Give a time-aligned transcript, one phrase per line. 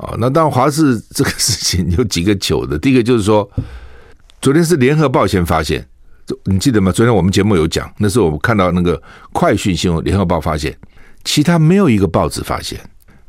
[0.00, 0.14] 啊。
[0.18, 2.78] 那当然，华视这个事情有几个糗的。
[2.78, 3.48] 第一个就是说，
[4.40, 5.86] 昨天是联合报先发现，
[6.44, 6.90] 你记得吗？
[6.92, 9.00] 昨天我们节目有讲，那时候我们看到那个
[9.32, 10.76] 快讯新闻，联合报发现，
[11.24, 12.80] 其他没有一个报纸发现，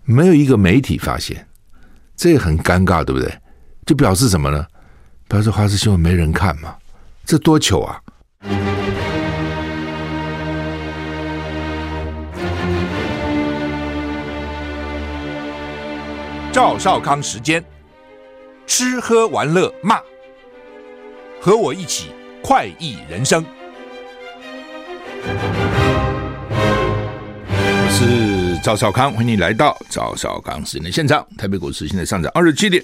[0.05, 1.45] 没有一个媒体发现，
[2.15, 3.31] 这个很尴尬，对不对？
[3.85, 4.65] 就表示什么呢？
[5.27, 6.75] 表示华视新闻没人看嘛？
[7.25, 8.01] 这多糗啊！
[16.53, 17.63] 赵少康时间，
[18.67, 20.01] 吃喝玩乐骂，
[21.39, 22.09] 和我一起
[22.43, 23.45] 快意人生。
[27.63, 31.25] 我是赵少康，欢迎你来到赵少康时间的现场。
[31.37, 32.83] 台北股市现在上涨二十七点，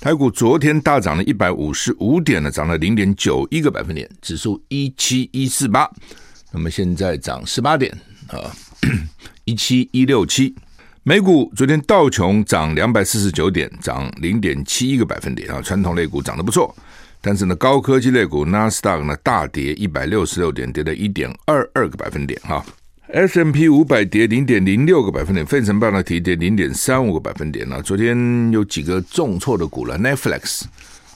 [0.00, 5.88] 台股昨天大涨了一百五十五点呢，涨了零点九一个百分点，指数一七一四八。
[6.50, 8.50] 那么现在涨十八点啊，
[9.46, 10.52] 一七一六七。
[11.02, 16.74] 美股昨天道琼涨两百四十九点，涨零点七一个百分点啊，传统类股涨得不错，
[17.22, 22.62] 但是呢，高科技类股纳斯达克呢大跌一百六十六点，跌了一点二二个百分点哈。
[23.14, 27.80] S M P 五百跌零点零六个百分点，费城半导体跌零点三五个百分点呢。
[27.82, 30.64] 昨天有几个重挫的股了，Netflix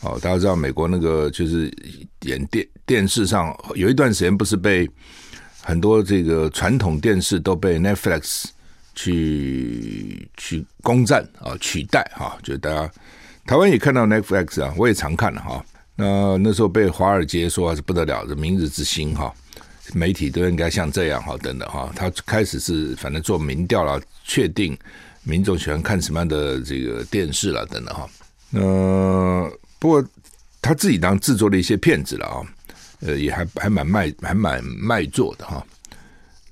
[0.01, 1.71] 哦，大家知道美国那个就是
[2.23, 4.89] 演电电视上有一段时间不是被
[5.61, 8.47] 很多这个传统电视都被 Netflix。
[8.95, 12.91] 去去攻占啊，取代哈，就大家
[13.47, 15.65] 台湾也看到 Netflix 啊，我也常看了哈。
[15.97, 19.33] 那那时候被华尔街说还是不得了的明日之星哈，
[19.93, 21.93] 媒体都应该像这样哈，等等哈。
[21.95, 24.77] 他开始是反正做民调了，确定
[25.23, 28.09] 民众喜欢看什么样的这个电视了，等等哈。
[28.53, 30.05] 呃，不过
[30.61, 32.43] 他自己当制作了一些片子了啊，
[33.01, 35.65] 呃，也还还蛮卖，还蛮卖座的哈。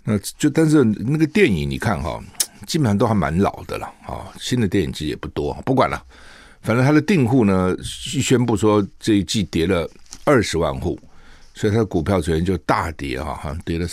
[0.04, 2.20] 那就但是那个电影你看哈，
[2.66, 6.02] 基本上都还蛮老的了啊，新的电影其实也不多，不管了，
[6.60, 9.88] 反正他的订户呢宣布说这一季跌了
[10.24, 10.98] 二十万户，
[11.54, 13.86] 所以他的股票昨天就大跌哈，好像跌了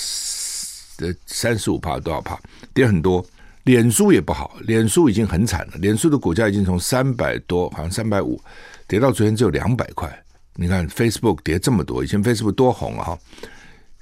[0.99, 2.39] 呃三十五趴多少趴，
[2.73, 3.25] 跌很多。
[3.65, 8.41] 脸书也不好，脸书已经很惨了，脸书的股价已经从三百多，好像三百五，
[8.87, 10.11] 跌到昨天只有两百块。
[10.55, 13.15] 你看 Facebook 跌这么多，以前 Facebook 多红啊。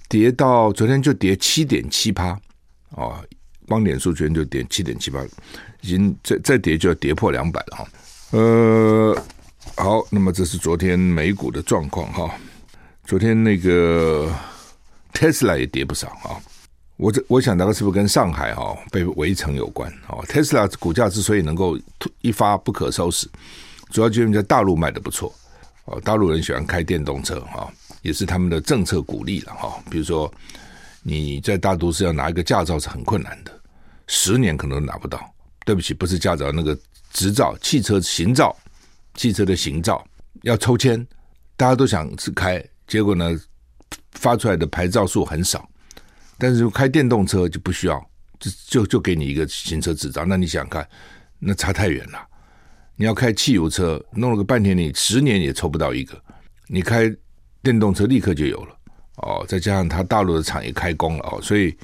[0.10, 2.40] 跌到昨天就跌七点七趴
[2.92, 3.24] 哦，
[3.68, 5.22] 光点数昨天就跌七点七趴，
[5.82, 7.88] 已经再再跌就要跌破两百了哈。
[8.32, 9.24] 呃，
[9.76, 12.34] 好，那么这是昨天美股的状况哈。
[13.04, 14.34] 昨天那个
[15.14, 16.40] 特斯拉也跌不少啊。
[16.96, 20.18] 我这我想大概是不是跟上海哈被围城有关啊？
[20.28, 21.78] 特斯拉股价之所以能够
[22.22, 23.30] 一发不可收拾，
[23.92, 25.34] 主要就是在大陆卖的不错
[25.86, 27.72] 哦，大陆人喜欢开电动车哈。
[28.08, 30.34] 也是他们的政策鼓励了哈，比如说
[31.04, 33.52] 你在大都市要拿一个驾照是很困难的，
[34.08, 35.30] 十年可能都拿不到。
[35.66, 36.80] 对不起，不是驾照，那个
[37.12, 38.56] 执照，汽车行照，
[39.16, 40.02] 汽车的行照
[40.44, 41.06] 要抽签，
[41.58, 43.38] 大家都想去开，结果呢
[44.14, 45.70] 发出来的牌照数很少。
[46.38, 48.00] 但是开电动车就不需要，
[48.40, 50.24] 就就就给你一个行车执照。
[50.24, 50.88] 那你想想看，
[51.40, 52.26] 那差太远了。
[52.96, 56.18] 你要开汽油车，弄了个半天，你十年也抽不到一个。
[56.68, 57.14] 你开。
[57.68, 58.74] 电动车立刻就有了
[59.18, 61.76] 哦，再加上它大陆的厂也开工了哦，所以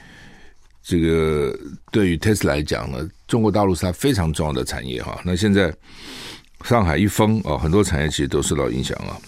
[0.81, 1.53] 这个
[1.91, 5.19] 对于 Tesla 来讲呢，中国大陆是它非常重要的产业哈。
[5.25, 5.73] 那现在
[6.63, 9.19] 上海一封哦，很多产业其实都受到影响啊。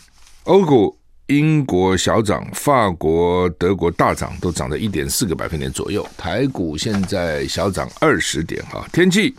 [0.45, 6.07] 欧股英国小涨，法国、德国大涨，都涨了一点四个百分点左右。
[6.15, 8.87] 台股现在小涨二十点哈。
[8.93, 9.35] 天气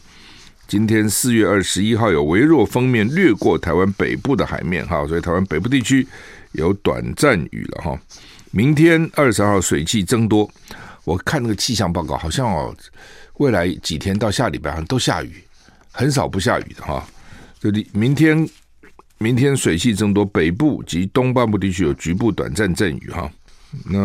[0.68, 6.06] 今天四月二十一号有微弱风面掠过台湾北部的海面哈，所以台湾北部地区。
[6.56, 8.00] 有短暂雨了哈，
[8.50, 10.50] 明天二十号水汽增多，
[11.04, 12.74] 我看那个气象报告好像哦，
[13.34, 15.44] 未来几天到下礼拜好像都下雨，
[15.92, 17.06] 很少不下雨的哈。
[17.60, 18.48] 这里明天
[19.18, 23.30] 明天水汽增多，北部及东半部地区有局部短暂阵雨哈。
[23.84, 23.98] 那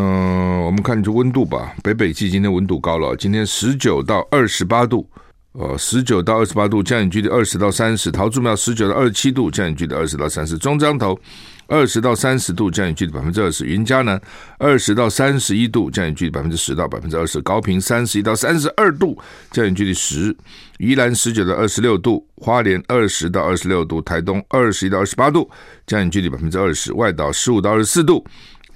[0.66, 5.09] 我们看这温度吧，北北基今天温度高了，今天十九到二十八度，
[5.53, 11.19] 呃，十九到二十八度，降雨距离二十到三十，桃竹苗十九到二十七度，降雨距离二十到三十，中彰投。
[11.68, 14.19] 二十到三十度，降雨距离百分之二十；云嘉南
[14.57, 19.18] 二十到三十一度，降雨距离百分之十到百分之二十；高屏三十一到三十二度，
[19.51, 20.33] 降雨距离十；
[20.80, 25.50] 宜兰十九到二十六度；花莲二十到二十六度；台东二十一到二十八度，
[25.88, 28.25] 降雨距离百分之二十；外岛十五到二十四度，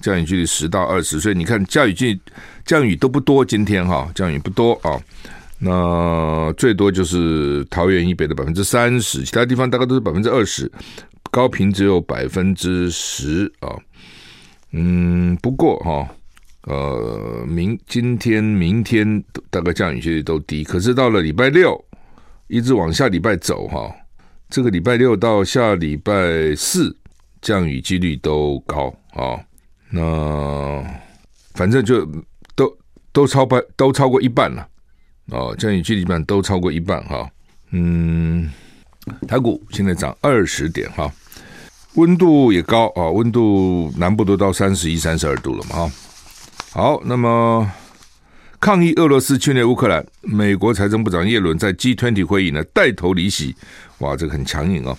[0.01, 1.19] 降雨距离十到二十。
[1.19, 2.17] 所以你看，降雨距
[2.65, 4.99] 降雨都不多，今天哈降雨不多啊。
[5.57, 10.71] 那最多就是桃园以北的百分之三十，其他地方大概都是百分之二十。
[11.31, 13.75] 高频只有百分之十啊，
[14.71, 16.07] 嗯，不过哈，
[16.63, 21.83] 呃，明今天、明天大概降雨几率都低，可是到了礼拜六，
[22.47, 23.93] 一直往下礼拜走哈，
[24.49, 26.95] 这个礼拜六到下礼拜四
[27.41, 29.37] 降雨几率都高啊、
[29.89, 30.83] 那
[31.53, 32.05] 反正就
[32.55, 32.77] 都
[33.11, 34.65] 都超半都超过一半了
[35.31, 37.29] 哦，降雨几率一半都超过一半哈、
[37.71, 38.49] 嗯，
[39.27, 41.11] 台股现在涨二十点哈。
[41.95, 45.91] 温度也高啊，温度南部都到三十一、三十二度了嘛哈。
[46.71, 47.71] 好，那么
[48.59, 53.55] 抗议俄罗斯侵略乌克兰，美国财政部长耶伦在 G20 会议呢带头离席，
[53.99, 54.95] 哇，这个很强硬啊。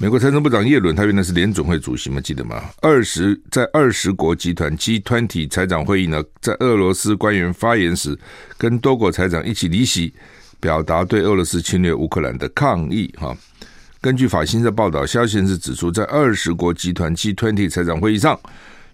[0.00, 2.62] 美国财政部长耶伦他原来是联准会主席嘛，记得吗？
[2.80, 8.16] 二十在二十国集团 G20 财长会议呢，在俄罗斯官员发言时，
[8.56, 10.14] 跟多国财长一起离席，
[10.60, 13.36] 表达对俄罗斯侵略乌克兰的抗议哈。
[14.00, 18.38] 根据法新社报道，消息人士指出，在二十国集团 G20 财长会议上，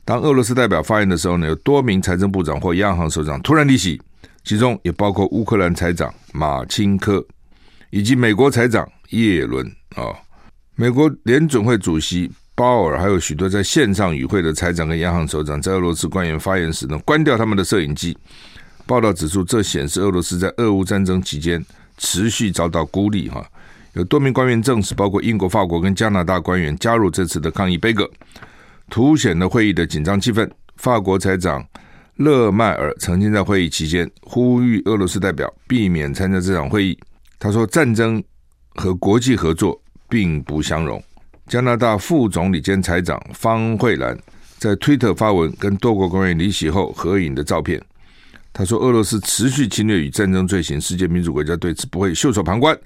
[0.06, 4.00] 当俄罗斯代表发言的时候呢，有多名财政部长或央行首长突然离席，
[4.42, 7.22] 其中也包括乌克兰财长马钦科
[7.90, 10.23] 以及美国财长耶伦啊。
[10.76, 18.16] 美国联准会主席鲍尔还有许多在线上与会的财长跟央行首长，在俄罗斯官员发言时呢，关掉他们的摄影机。
[18.84, 21.64] 报道指出，这显示俄罗斯在俄乌战争期间
[21.96, 23.46] 持续遭到孤立哈。
[23.92, 28.10] 有多名官员证实，包括英国、法国跟加拿大官员加入这次的抗议杯葛，
[28.90, 30.50] 凸显了会议的紧张气氛。
[30.76, 31.64] 法国财长
[32.16, 36.98] 勒迈尔曾经在会议期间呼吁俄罗斯代表避免参加这场会议。
[37.38, 38.22] 他说：“战争
[38.74, 39.80] 和国际合作
[40.14, 41.02] 并不相容。”
[41.50, 44.16] 加拿大副总理兼财长方慧兰
[44.58, 47.82] 在推特发文，跟多国官员离席后合影的照片。
[48.52, 52.78] 他说：“俄罗斯持续侵略与战争罪行，世界民主国家对此不会袖手旁观。”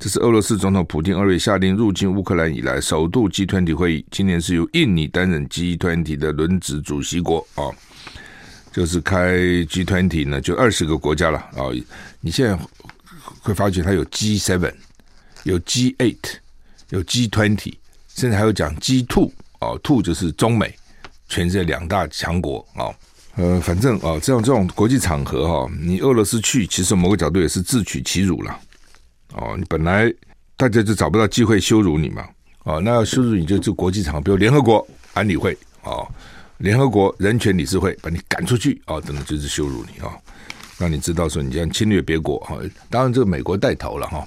[0.00, 7.68] 这是俄罗斯总统普京二月下令入侵乌克兰以来首度 G20 会议，今年是由印尼担任 G20 的轮值主席国啊、
[8.72, 9.36] 就是开
[9.66, 11.68] G20 呢，就二十个国家了啊、
[12.22, 12.58] 你现在
[13.42, 14.72] 会发觉它有 G seven，
[15.44, 16.16] 有 G eight
[16.90, 17.74] 有 G20，
[18.14, 20.74] 甚至还有讲 G2 哦，Two 就是中美，
[21.28, 22.94] 全世界两大强国啊、哦。
[23.36, 28.58] 呃，反正啊、哦，这样这种国际场合哈、哦，你俄罗斯去，其实某个角度也是自取其辱了。
[29.34, 30.12] 哦，你本来
[30.56, 32.28] 大家就找不到机会羞辱你嘛，
[32.64, 36.06] 哦，那要羞辱你就就国际场合，比如联合国安理会，哦，
[36.58, 40.12] 联合国人权理事会把你赶出去，哦，等等就是羞辱你啊、哦，
[40.76, 44.26] 让你知道说你这样侵略别国哈、哦，当然这个美国带头了哈，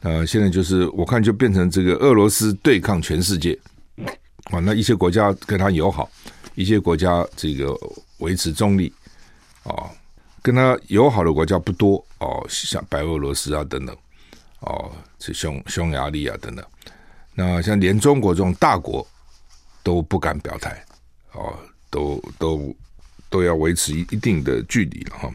[0.00, 3.58] 呃，现在就是我看就变成这个俄罗斯对抗全世界，
[4.44, 6.10] 啊，那一些国家跟他友好，
[6.54, 7.76] 一些国家这个
[8.18, 8.92] 维持中立，
[9.64, 9.90] 哦，
[10.42, 13.96] 跟他友好的国家不多哦，像白俄罗斯啊等等。
[14.60, 14.90] 哦，
[15.20, 16.66] 这匈匈牙利啊等等，
[17.32, 19.06] 那像连中国这种大国
[19.84, 20.84] 都不敢表态，
[21.30, 21.56] 哦，
[21.88, 22.76] 都都
[23.30, 25.30] 都要维持一一定的距离了哈。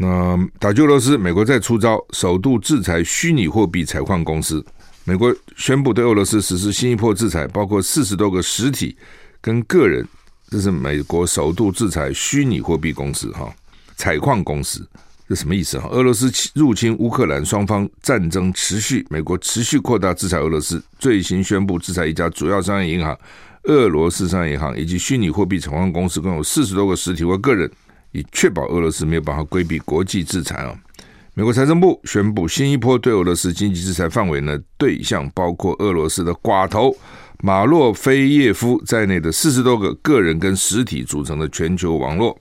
[0.00, 4.64] 那打击俄罗斯，美国再出招，首度制裁虚拟货币采矿公司。
[5.04, 8.96] 美国宣布对俄罗斯实施新一波制裁，包括四十多个实体
[9.40, 10.06] 跟个人，
[10.50, 13.52] 这是美国首度制裁虚拟货币公司哈，
[13.96, 14.86] 采矿公司。
[15.28, 15.86] 这什么意思啊？
[15.90, 19.04] 俄罗斯入侵乌克兰，双方战争持续。
[19.10, 23.18] 美国持续扩大制裁俄罗斯，最新宣布制裁一家主要商业银行——
[23.64, 27.70] 俄罗斯商业银行，以及虚拟货币采矿公司，共有四十多个实体或个人，
[28.18, 30.74] 以确保俄罗斯没有办法规避国际制裁啊。
[31.34, 36.92] 美国财政部宣布，新一波对俄罗斯经济制裁范围呢，对象包括俄罗斯的寡头
[37.42, 42.36] 马洛菲耶夫在内的四十多个个人跟实体组成的全球网络。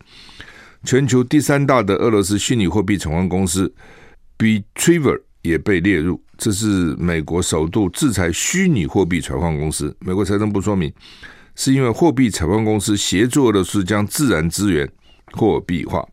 [0.83, 3.71] 全球第三大的俄罗斯虚拟货币采矿公司
[4.37, 9.95] Bitriver 也被列入，这是美国首度制裁虚拟货币采矿公司。
[9.99, 10.91] 美国财政部说明，
[11.55, 14.89] 是因为货币采矿公司协助俄罗斯将自然资源
[15.33, 16.07] 货币化。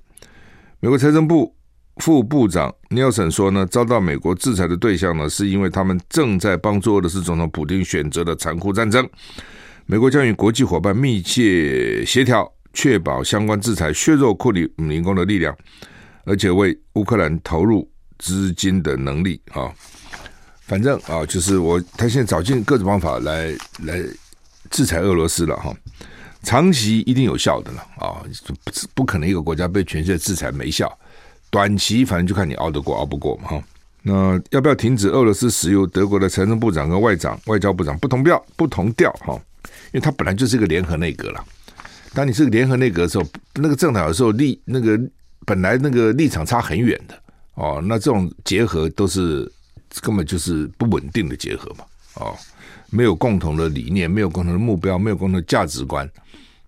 [0.80, 1.54] 美国财政部
[1.96, 9.08] 副部长 Nelson 说呢，遭到美国制裁的对象呢，是因为他们正在帮助俄罗斯总统普京选择的残酷战争。
[9.86, 12.50] 美国将与国际伙伴密切协调。
[12.76, 15.56] 确保相关制裁削弱库里姆林宫的力量，
[16.24, 19.72] 而且为乌克兰投入资金的能力啊，
[20.62, 24.02] 反正啊，就是我他现在找尽各种方法来来
[24.72, 25.72] 制裁俄罗斯了哈，
[26.44, 28.22] 长期一定有效的了啊，
[28.62, 30.96] 不不可能一个国家被全世界制裁没效，
[31.50, 33.64] 短期反正就看你熬得过熬不过嘛哈。
[34.02, 35.86] 那要不要停止俄罗斯石油？
[35.86, 39.34] 德国的财政部长跟外长外交部长不同调不同调哈，
[39.92, 41.42] 因为他本来就是一个联合内阁了。
[42.12, 43.24] 当你是个联合内阁的时候，
[43.54, 45.00] 那个政党有时候立那个
[45.46, 47.18] 本来那个立场差很远的
[47.54, 49.50] 哦，那这种结合都是
[50.02, 51.84] 根本就是不稳定的结合嘛
[52.16, 52.36] 哦，
[52.90, 56.08] 没有共同的理念，没有共同的目标，没有共同的价值观，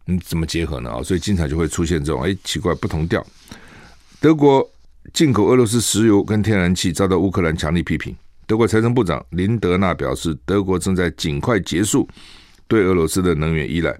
[0.04, 0.90] 你怎么结合呢？
[0.90, 3.24] 啊，所以经常就会出现这种哎奇怪不同调。
[4.20, 4.68] 德国
[5.12, 8.14] 进口俄罗斯石油跟天然气遭到乌克兰强力批评，
[8.46, 12.08] 德国财政部长林德纳表示，德国正在尽快结束
[12.66, 13.96] 对俄罗斯的能源依赖，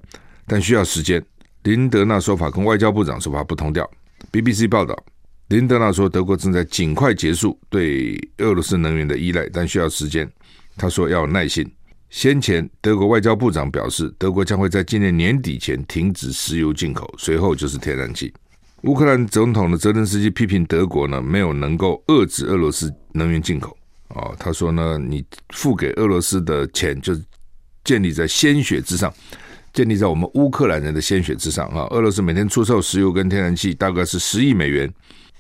[0.47, 1.25] 但需要时间。
[1.63, 3.89] 林德纳说法跟外交部长说法不同调。
[4.33, 4.97] BBC 报道，
[5.49, 10.29] 林德纳说，德国正在尽快结束对俄罗斯能源的依赖，但需要时间。
[10.77, 11.71] 他说要有耐心。
[12.09, 18.33] 先前，德国外交部长表示，德国将会在今年年底前停止石油进口，随后就是天然气。
[18.83, 23.77] 乌克兰总统的泽连斯基批评德国呢，没有能够遏制俄罗斯能源进口。
[24.11, 27.13] 哦，他说呢，你付给俄罗斯的钱就
[27.83, 29.13] 建立在鲜血之上，
[29.73, 31.89] 建立在我们乌克兰人的鲜血之上啊。
[31.91, 34.89] 俄罗斯每天出售石油跟天然气大概是十亿美元，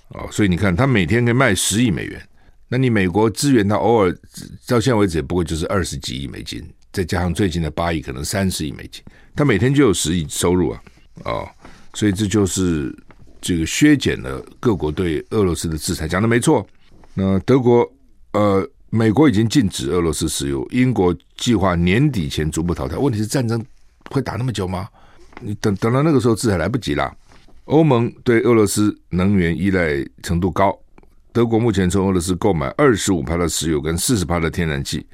[0.09, 2.21] 哦，所以你看他每天可以卖十亿美元。
[2.69, 4.13] 那你美国支援他，偶尔
[4.67, 9.03] 到现在为止也不过就是二十几亿美金，再加上最近的八亿，可能三十亿美金，
[9.37, 10.81] 他每天就有十亿收入啊，
[11.25, 11.49] 哦，
[11.95, 12.93] 所以这就是
[13.41, 16.67] 这个削减了各国对俄罗斯的制裁，讲的没错。
[17.15, 17.89] 那德国，
[18.33, 22.97] 呃，美国已经禁止俄罗斯石油，英国计划年底前逐步淘汰。
[22.97, 23.65] 问题是战争
[24.11, 24.89] 会打那么久吗？
[25.41, 27.15] 你等等到那个时候制裁来不及了。
[27.67, 30.77] 欧盟对俄罗斯能源依赖程度高。
[31.37, 35.05] 德国目前从俄罗斯购买二十五趴的石油跟四十帕的天然气，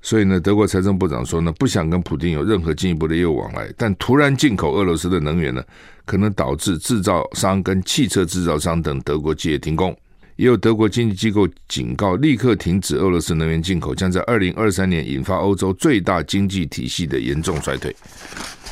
[0.00, 3.68] 所以呢，德国财政部长说呢，不想跟普京有任何进一步的业务往来。
[3.76, 5.60] 但突然进口俄罗斯的能源呢，
[6.04, 9.92] 可能导致制造商跟汽车制造商等德国企业停工。
[10.36, 17.92] 也有德国经济机构警告，立刻停止俄罗斯能源进口，将在二零二三年引发欧洲最大经济体系的严重衰退。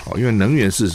[0.05, 0.89] 好，因为能源是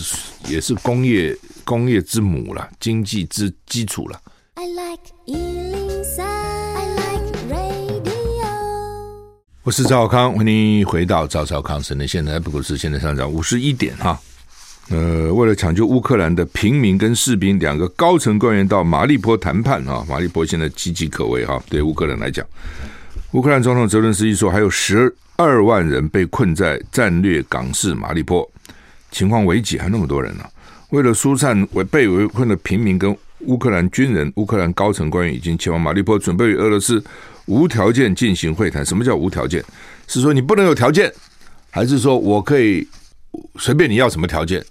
[0.48, 4.22] 也是工业工业之母了，经济之基础了。
[4.58, 8.48] I like 103, I like radio。
[9.64, 14.18] 我是赵小康，欢迎回到赵少康神的现在，不过是现在上涨五十一点哈。
[14.92, 20.06] 呃，为了抢救乌克兰的平民跟士兵，两个高层官员到马利坡谈判啊。
[20.08, 22.46] 马利坡现在岌岌可危哈，对乌克兰来讲，
[23.34, 28.50] 乌克兰总统泽伦斯基说，还有十二万人被困在战略港市马利坡，
[29.12, 30.46] 情况危急，还那么多人呢、
[30.92, 33.14] 为了疏散为被围困的平民跟
[33.48, 37.04] 乌克兰军人、乌克兰高层官员已经前往马利坡，准备与俄罗斯
[37.46, 38.86] 无条件进行会谈。
[38.86, 39.64] 什么叫无条件？
[40.08, 41.12] 是说你不能有条件，
[41.72, 42.88] 还是说我可以
[43.58, 44.64] 随便你要什么条件？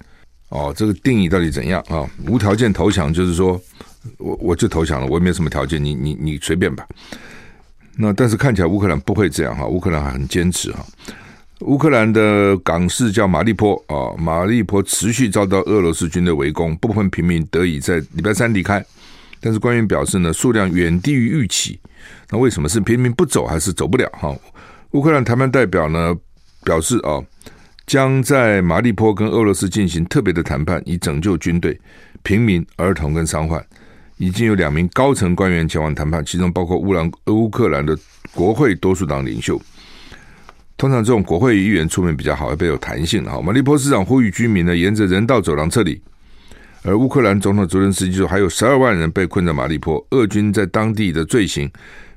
[0.51, 2.09] 哦，这个定义到底怎样啊？
[2.29, 3.61] 无条件投降就是说
[4.19, 6.87] 我我就投降了，我也没什么条件，你你你随便吧。
[7.97, 10.85] 那但是看起来乌克兰不会这样哈，乌克兰还很坚持哈。
[11.65, 18.85] 乌克兰的港市叫马利坡啊，马利坡持续遭到俄罗斯军队围攻，部分平民得以在礼拜三离开。
[19.41, 21.81] 但是官员表示呢，数量远低于预期。
[22.31, 24.07] 那为什么是平民不走，还是走不了？
[24.13, 24.35] 哈，
[24.91, 26.15] 乌克兰谈判代表呢
[26.65, 27.17] 表示啊，
[27.87, 31.79] 将在马利坡跟俄罗斯进行特别的谈判，以拯救军队、
[32.23, 33.65] 平民、儿童跟伤患。
[34.19, 37.99] 已经有两名高层官员前往谈判，其中包括乌兰乌克兰的
[38.35, 39.59] 国会多数党领袖。
[40.85, 43.25] 通常这种国会议员出面比较好，要比较有弹性。
[43.25, 45.99] 哈，马利坡市长呼吁居民呢沿着人道走廊撤离，
[46.83, 51.71] 而乌克兰总统泽连斯基说还有十二万人被困在马利坡，俄军在当地的罪行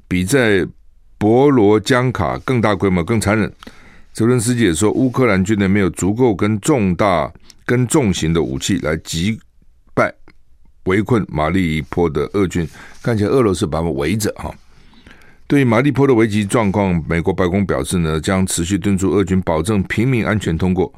[0.05, 0.67] 比在
[1.17, 3.49] 博罗江卡更大规模、更残忍。
[4.11, 7.31] 泽连斯基也说，乌克兰军队没有足够跟重大、
[7.65, 9.39] 跟重型的武器来击
[9.93, 10.13] 败
[10.83, 12.67] 围困马利坡的俄军，
[13.01, 14.53] 看起来俄罗斯把他们围着哈。
[15.47, 20.93] 对于马利坡的危急状况，美国白宫表示呢，将持续敦促俄军保证平民安全通过。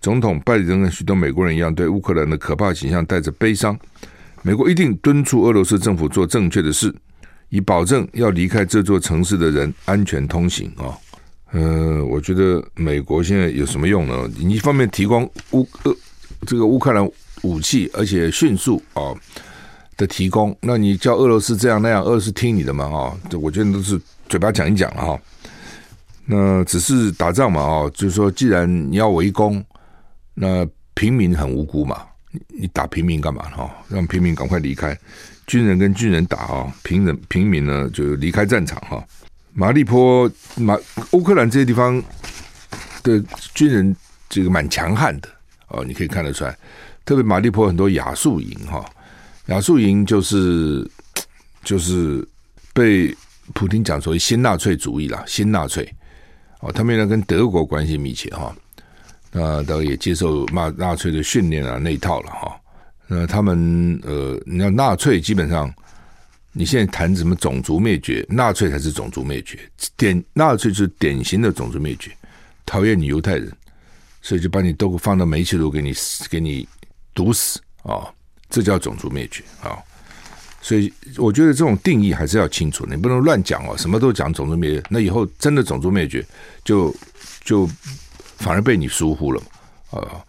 [0.00, 3.76] 总统拜登跟许多美国人一样，对乌克兰的可怕形象带着悲伤。
[4.42, 6.94] 美国一定敦促俄罗斯政府做正确的事，
[7.48, 10.94] 以保证要离开这座城市的人安全通行啊。
[11.50, 14.30] 呃，我觉得美国现在有什么用呢？
[14.38, 15.96] 你一方面提供乌俄
[16.46, 17.04] 这个乌克兰
[17.42, 19.10] 武器，而且迅速啊。
[19.98, 22.88] 的提供，那你叫俄罗斯这样那样，俄罗斯听你的嘛？
[22.88, 25.20] 哈，这我觉得都是嘴巴讲一讲了哈。
[26.24, 27.60] 那只是打仗嘛？
[27.60, 29.62] 哦，就是说，既然你要围攻，
[30.34, 30.64] 那
[30.94, 32.02] 平民很无辜嘛，
[32.48, 33.42] 你打平民干嘛？
[33.50, 34.96] 哈，让平民赶快离开，
[35.48, 39.04] 军人跟军人打啊，平人平民呢就离开战场哈。
[39.52, 40.78] 马利坡马
[41.10, 42.00] 乌克兰这些地方
[43.02, 43.20] 的
[43.52, 43.96] 军人
[44.28, 45.28] 这个蛮强悍的
[45.68, 46.56] 哦，你可以看得出来，
[47.04, 48.84] 特别马利坡很多亚速营哈。
[49.48, 50.88] 亚速营就是
[51.64, 52.26] 就是
[52.74, 53.14] 被
[53.54, 55.90] 普丁讲所谓新纳粹主义啦，新纳粹
[56.60, 58.54] 哦，他们原来跟德国关系密切哈，
[59.32, 62.60] 那都也接受纳纳粹的训练啊那一套了哈。
[63.06, 65.72] 那他们呃，你要纳粹基本上，
[66.52, 69.58] 你现在谈什么种族灭绝，纳粹才是种族灭绝，
[69.96, 72.10] 典纳粹是典型的种族灭绝，
[72.66, 73.50] 讨厌你犹太人，
[74.20, 75.94] 所以就把你都放到煤气炉给你
[76.28, 76.68] 给你
[77.14, 77.94] 毒死啊。
[77.94, 78.14] 哦
[78.50, 79.76] 这叫种族灭绝啊！
[80.60, 86.26] 所以我觉得这种定义还是要清楚，你不能乱讲哦，什么都讲种族灭绝，那以后真的种族灭绝
[86.64, 86.94] 就
[87.44, 87.68] 就
[88.38, 90.24] 反而被你疏忽了嘛啊。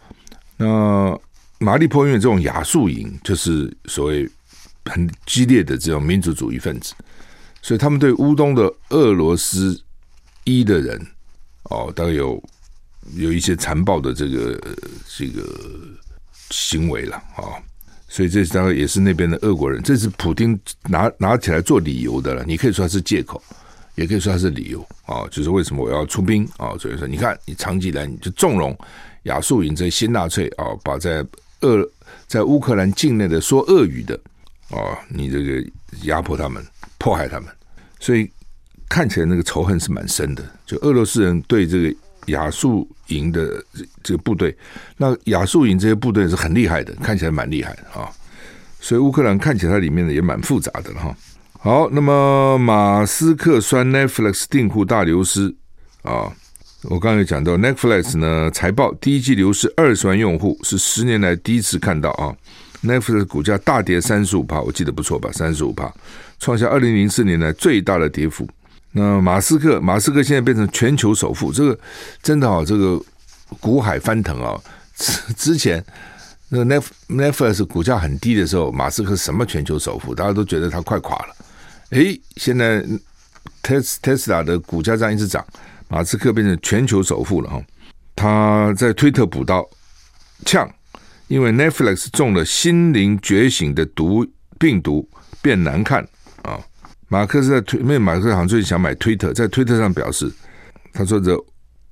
[0.56, 1.20] 那
[1.58, 4.28] 马利坡因为这种亚速营就是所谓
[4.84, 6.94] 很激烈的这种民族主义分子，
[7.60, 9.78] 所以他们对乌东的俄罗斯
[10.44, 11.04] 一的人
[11.64, 12.42] 哦，大概有
[13.16, 14.76] 有一些残暴的这个
[15.08, 15.42] 这个
[16.50, 17.58] 行为了啊。
[18.12, 22.44] 所以这当然也是那边的俄国人，这是普丁拿拿起来做理由的了。
[22.44, 23.40] 你可以说他是借口，
[23.94, 26.76] 也可以说它是理由啊，就是为什么我要出兵啊？
[26.76, 28.76] 所以说，你看你长期以来你就纵容
[29.22, 31.24] 亚速营这些新纳粹啊，把在
[31.60, 31.88] 俄
[32.26, 34.18] 在乌克兰境内的说俄语的
[34.70, 35.64] 啊，你这个
[36.02, 36.66] 压迫他们、
[36.98, 37.48] 迫害他们，
[38.00, 38.28] 所以
[38.88, 40.44] 看起来那个仇恨是蛮深的。
[40.66, 41.94] 就俄罗斯人对这个。
[42.30, 43.62] 亚速营的
[44.02, 44.56] 这个部队，
[44.96, 48.10] 那亚速营这些部队是很厉害的，看起来蛮厉害的啊。
[48.80, 51.16] 所以乌克兰看起来里面呢也蛮复杂的了哈。
[51.58, 55.54] 好，那么马斯克酸 Netflix 订户大流失
[56.02, 56.32] 啊，
[56.84, 62.34] 我刚才讲到 Netflix 呢财报第一季流失二十万用户，是十年来第一次看到啊。
[62.82, 65.30] Netflix 股价大跌三十五趴，我记得不错吧？
[65.32, 65.92] 三十五趴，
[66.38, 68.48] 创下二零零四年来最大的跌幅。
[68.92, 71.78] 那马斯克，马斯克现在变成全球首富，这个
[72.22, 73.00] 真的啊，这个
[73.60, 74.60] 股海翻腾啊！
[74.96, 75.84] 之 之前
[76.48, 81.36] 那个 Netflix 股价很低的时候，马斯克什么全球首富，大家都觉得他快垮了。
[81.90, 82.84] 诶，现在
[83.62, 85.44] Tesla 的股价这样一直涨，
[85.88, 87.62] 马斯克变成全球首富了哈。
[88.16, 89.64] 他在推特补刀
[90.44, 90.68] 呛，
[91.28, 94.26] 因为 Netflix 中了心灵觉醒的毒
[94.58, 95.08] 病毒，
[95.40, 96.06] 变难看。
[97.12, 100.32] 马克是在推，因为马克好像最近想买推特，在推特上表示，
[100.92, 101.36] 他说：“the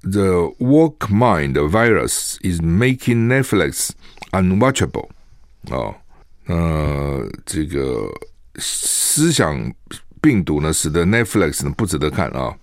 [0.02, 3.90] the w o r k mind virus is making Netflix
[4.30, 5.08] unwatchable。”
[5.70, 5.92] 哦，
[6.46, 8.08] 呃，这个
[8.60, 9.60] 思想
[10.20, 12.54] 病毒呢，使得 Netflix 呢不值得看啊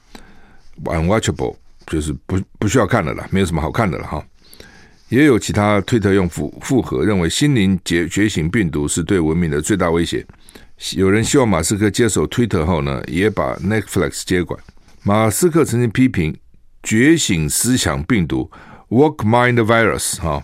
[0.86, 1.58] ，unwatchable
[1.88, 4.26] 就是不不需要看的了啦，没有什么好看的了哈。
[5.10, 10.26] 也有其他推特用户附和，认为心灵觉觉醒病毒是对文明的最大威胁。
[10.96, 14.60] 有人希望马斯克接手推特后呢，也把 Netflix 接管。
[15.04, 16.36] 马斯克曾经批评
[16.84, 18.52] “觉醒思想病毒
[18.90, 20.44] ”（Woke Mind Virus） 哈，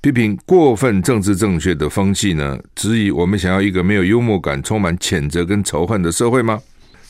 [0.00, 6.60] 批评过分政治正确的风气呢，质疑我们想要一个没有幽默感、充满谴责跟仇恨的社会吗？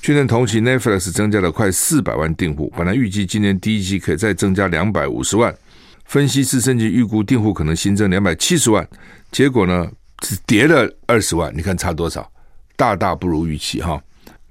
[0.00, 5.54] 去年同期，Netflix 增加了快四百万订户，本来预计今年第一季可以再增加两百五十万。
[6.04, 8.86] 分析师甚至预估订户可能新增两百七十万，
[9.32, 12.30] 结果呢，只跌了二十万，你看差多少？
[12.78, 14.00] 大大不如预期哈。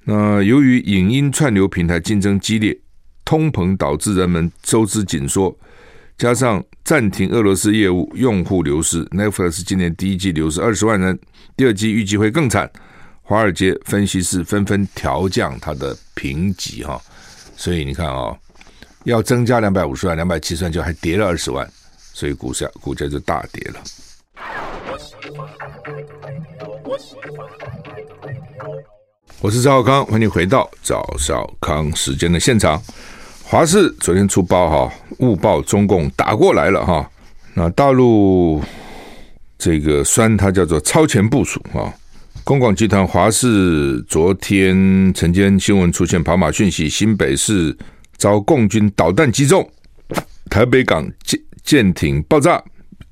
[0.04, 2.78] 那由于影音串流平台竞争激烈，
[3.24, 5.58] 通膨导致人们收支紧缩，
[6.18, 11.18] 加上暂停俄罗斯业务，用户流失，Netflix 今年第一季流失二十万人，
[11.56, 12.70] 第二季预计会更惨。
[13.22, 17.02] 华尔街分析师纷纷调降它的评级哈。
[17.56, 18.38] 所以你看啊、
[19.06, 21.66] 要增加两百五十万、两百七十万，就还跌了二十万，
[22.14, 23.80] 所以股价股价就大跌了。
[29.42, 32.82] 我是赵少康，欢迎回到赵少康时间的现场。
[33.44, 37.10] 华视昨天出报哈，误报中共打过来了哈。
[37.54, 38.62] 那大陆
[39.58, 41.94] 这个酸它叫做超前部署啊。
[42.44, 47.78] 公广集团华视昨天晨间新闻出现跑马讯息，新北市
[48.16, 49.70] 遭共军导弹击中，
[50.50, 52.64] 台北港舰舰艇爆炸，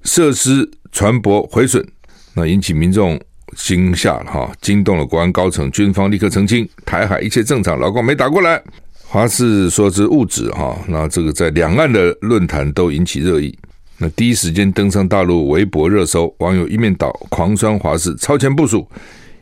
[0.04, 1.86] 设施船舶毁损，
[2.34, 3.19] 那引起民众。
[3.55, 8.62] 惊吓了哈，惊动了国安高层，军方立刻澄清，台海一切正常，老共没打过来。
[9.08, 13.58] 华视说是误指哈，那这个在两岸的论坛都引起热议，
[13.97, 18.86] 那第一时间登上大陆微博热搜，网友一面倒狂酸华视超前部署，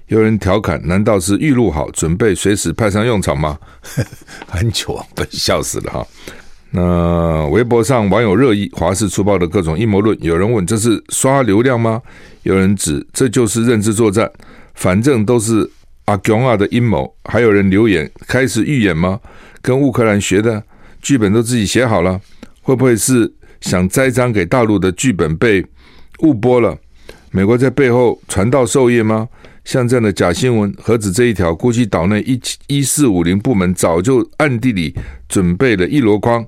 [0.07, 3.57] 有人调侃，难道是预录好，准备随时派上用场吗？
[4.47, 6.07] 很糗啊，笑死了哈。
[6.75, 12.01] 那微博上网友热议华视出报的各种阴谋论，有人问这是刷流量吗？
[12.41, 14.27] 有人指这就是认知作战，
[14.73, 15.69] 反正都是
[16.05, 17.15] 阿共啊的阴谋。
[17.25, 19.19] 还有人留言开始预演吗？
[19.61, 20.63] 跟乌克兰学的
[20.99, 22.19] 剧本都自己写好了，
[22.63, 23.31] 会不会是
[23.61, 25.63] 想栽赃给大陆的剧本被
[26.21, 26.75] 误播了？
[27.29, 29.29] 美国在背后传道授业吗？
[29.65, 31.55] 像这样的假新闻何止这一条？
[31.55, 34.93] 估计岛内一一四五零部门早就暗地里
[35.29, 36.45] 准备了一箩筐。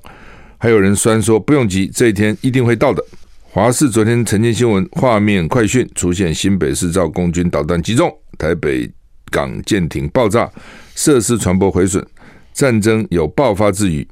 [0.57, 3.03] 还有人酸说不用急，这一天一定会到的。
[3.43, 8.89] 华视昨天晨间新闻画面快讯出现，新北市遭共军导弹击中，台北
[9.31, 10.49] 港舰艇爆炸，
[10.93, 12.05] 设施船舶毁损，
[12.53, 14.05] 战争有爆发之余，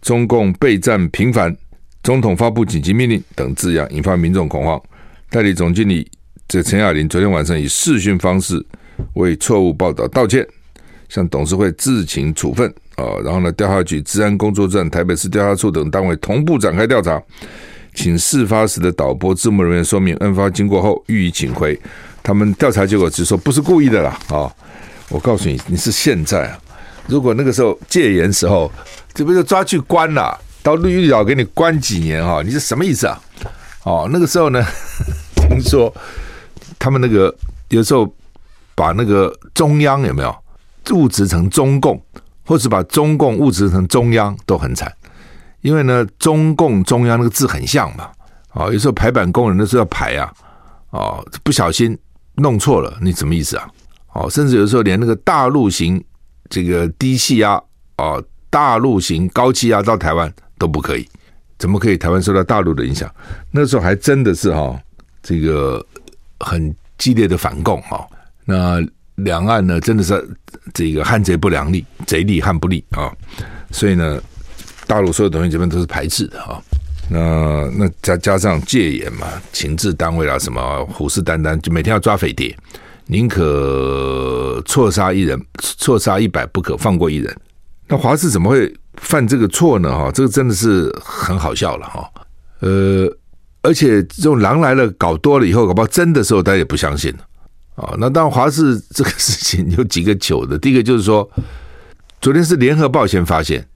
[0.00, 1.54] 中共备战频繁，
[2.02, 4.80] 总统发布紧急命令等字样，引发民众恐慌。
[5.28, 6.08] 代理总经理
[6.48, 8.64] 这陈雅玲昨天晚上以视讯方式
[9.14, 10.46] 为错误报道道歉，
[11.08, 13.04] 向董事会自请处分啊。
[13.24, 17.20] 然后呢，调查局、治安工作站、台北市调查处等单位同步展开调查，
[17.94, 21.78] 请事发时的导播、字幕人员说明案发经过后予以请回。
[22.22, 24.50] 他们调查结果只说不是故意的啦啊！
[25.08, 26.58] 我告诉你，你是现在啊，
[27.08, 28.70] 如果那个时候戒严时候，
[29.12, 32.40] 这不就抓去关了，到绿岛给你关几年哈？
[32.44, 33.20] 你是什么意思啊？
[33.82, 34.64] 哦，那个时候呢，
[35.36, 35.92] 听说
[36.78, 37.34] 他们那个
[37.68, 38.12] 有时候
[38.74, 40.36] 把那个中央有没有
[40.92, 42.00] 误植成中共，
[42.44, 44.92] 或是把中共误植成中央都很惨，
[45.60, 48.10] 因为呢，中共中央那个字很像嘛。
[48.52, 50.32] 哦，有时候排版工人那时候要排啊，
[50.90, 51.96] 哦，不小心。
[52.38, 53.66] 弄错了，你什么意思啊？
[54.12, 56.04] 哦，甚至有时候连那个大陆型
[56.50, 57.58] 这个低气压
[57.96, 61.08] 哦，大陆型高气压到台湾都不可以，
[61.58, 61.96] 怎么可以？
[61.96, 63.10] 台湾受到大陆的影响，
[63.50, 64.78] 那时候还真的是哈，
[65.22, 65.82] 这个
[66.40, 68.06] 很激烈的反共哈。
[68.44, 68.80] 那
[69.16, 70.36] 两岸呢，真的是
[70.74, 73.10] 这个汉贼不两立，贼立汉不立啊。
[73.70, 74.20] 所以呢，
[74.86, 76.62] 大陆所有东西这边都是排斥的啊。
[77.08, 82.56] 那那加加上戒严嘛，情治单位啦，什么虎视眈眈，就每天要抓匪谍，
[83.06, 87.36] 宁可错杀一人，错杀一百，不可放过一人。
[87.86, 89.96] 那华氏怎么会犯这个错呢？
[89.96, 92.10] 哈，这个真的是很好笑了哈。
[92.58, 93.08] 呃，
[93.66, 97.18] 而且这种狼来了搞多了以后，搞不好真的时候，大家也不相信了
[97.74, 97.94] 啊。
[97.98, 100.56] 那当然，华视这个事情有几个糗的。
[100.56, 101.28] 第一个就是说，
[102.20, 103.66] 昨天是联合报先发现。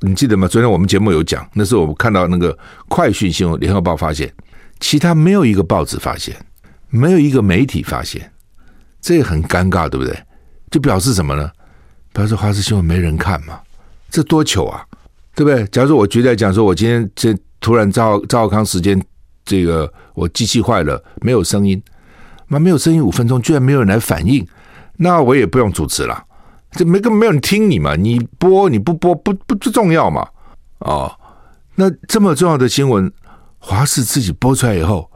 [0.00, 0.46] 你记得吗？
[0.46, 2.56] 昨天我们节目有讲，那时候我们看到那个
[2.88, 4.32] 快讯新闻，联合报发现，
[4.78, 6.36] 其他没有一个报纸发现，
[6.88, 8.30] 没有一个媒体发现，
[9.00, 10.16] 这也很尴尬，对不对？
[10.70, 11.50] 就表示什么呢？
[12.12, 13.58] 表示华视新闻没人看嘛，
[14.08, 14.86] 这多糗啊，
[15.34, 15.66] 对不对？
[15.66, 19.02] 假如说我觉得讲说，我今天这突然赵赵康时间
[19.44, 21.82] 这个我机器坏了，没有声音，
[22.48, 24.46] 那没有声音五分钟，居然没有人来反应，
[24.96, 26.24] 那我也不用主持了。
[26.72, 30.26] 这没根本没有人听你嘛，你播你不播不不不重要嘛，
[30.78, 31.12] 哦，
[31.74, 33.12] 那这么重要的新闻，
[33.58, 35.10] 华视自己播出来以后，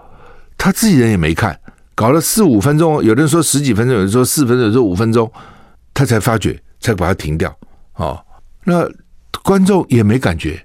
[0.58, 1.58] 他自己人也没看，
[1.94, 5.30] 搞了四五分钟，有人说十几分钟，有人说四分钟，有人说五分钟，
[5.94, 7.56] 他才发觉，才把它停掉，
[7.94, 8.22] 哦，
[8.64, 8.86] 那
[9.42, 10.62] 观众也没感觉，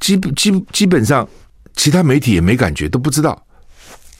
[0.00, 1.28] 基本基基本上
[1.74, 3.44] 其他媒体也没感觉，都不知道，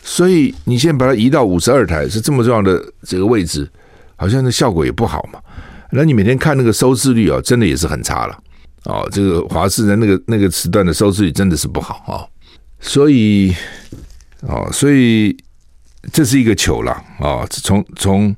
[0.03, 3.71] 所以你现在把它移到五十二台，是这么重要的这个位置，
[4.17, 5.41] 好像那效果也不好嘛。
[5.91, 8.39] 那你每天看那个收视率啊，真的也是很差了
[8.85, 9.07] 哦。
[9.13, 12.25] 这个华视的那个那个时段的收视率真的是不好啊，
[12.81, 13.55] 所以
[14.41, 15.37] 哦，所以
[16.11, 17.47] 这是一个糗了啊。
[17.51, 18.35] 从从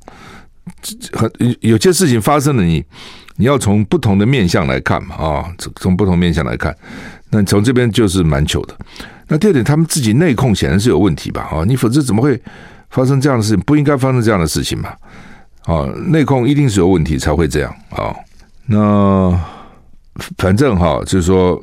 [1.13, 2.85] 很有些事情发生了，你
[3.37, 6.77] 你要从不同的面相来看嘛啊，从从不同面相来看，
[7.35, 8.77] 那从这边就是蛮糗的。
[9.27, 11.65] 那第二点，他们自己内控显然是有问题吧啊？
[11.67, 12.41] 你否则怎么会
[12.91, 13.61] 发生这样的事情？
[13.65, 14.91] 不应该发生这样的事情嘛？
[15.65, 18.15] 啊，内控一定是有问题才会这样啊。
[18.67, 19.37] 那
[20.39, 21.61] 反正哈，就是说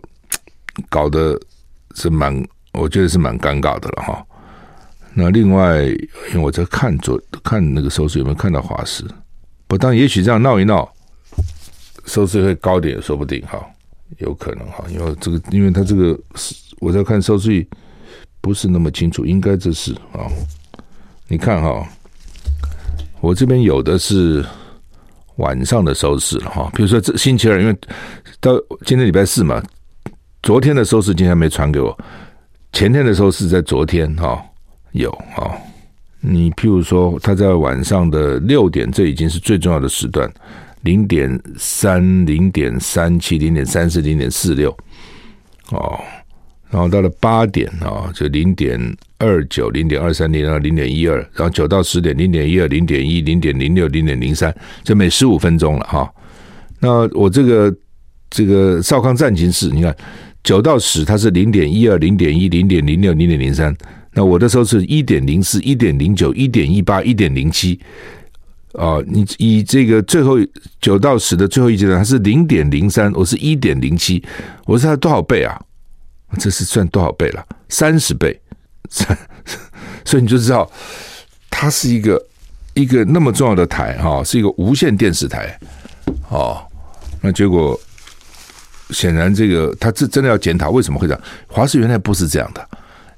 [0.89, 1.39] 搞得
[1.95, 4.25] 是蛮，我觉得是蛮尴尬的了哈。
[5.13, 9.05] 那另外，因为我在看昨看那个收视有没有看到华视，
[9.67, 10.91] 不，但也许这样闹一闹，
[12.05, 13.60] 收视会高点也说不定哈，
[14.17, 14.84] 有可能哈。
[14.89, 17.67] 因为这个，因为他这个是我在看收视率
[18.39, 20.26] 不是那么清楚，应该这是啊。
[21.28, 21.88] 你看哈。
[23.19, 24.43] 我这边有的是
[25.36, 27.78] 晚上的收视了哈，比如说这星期二，因为
[28.39, 29.62] 到今天礼拜四嘛，
[30.41, 31.95] 昨天的收视今天没传给我，
[32.74, 34.43] 前天的收视在昨天哈
[34.93, 35.54] 有啊。
[36.19, 40.28] 你譬如说他在晚上的六点，这已经是最重要的时段，
[40.82, 44.76] 零点三、零点三七、零点三四、零点四六
[45.72, 46.00] 哦。
[46.70, 48.80] 然后到了八点啊，就零点
[49.17, 56.10] 二九、零点二三、零二、零点一二，然后九到十点零点一二、零点一、零点零六、零点零三，就每十五分钟了哈。
[56.80, 57.76] 那我这个
[58.30, 59.94] 这个少康战情室，你看
[60.46, 63.76] 九到十它是零点一二、零点一、零点零六、零点零三，
[64.13, 67.78] 那我的时候是一点零四、一点零九、一点一八、一点零七
[68.73, 68.99] 啊。
[69.05, 70.38] 你以这个最后
[70.79, 74.23] 九到十的最后一阶段，它是零点零三，我是一点零七，
[74.65, 75.60] 我是它多少倍啊？
[76.39, 77.45] 这是算多少倍了？
[77.67, 78.39] 三十倍，
[80.05, 80.71] 所以你就知道，
[81.49, 82.25] 它是一个
[82.73, 85.60] 一个那么重要的台哈，是一个无线电视台
[86.29, 86.62] 哦。
[87.21, 87.77] 那结果
[88.91, 91.21] 显然，这个他这真的要检讨为什么会这样。
[91.47, 92.65] 华视原来不是这样的，